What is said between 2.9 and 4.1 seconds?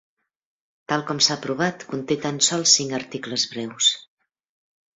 articles breus.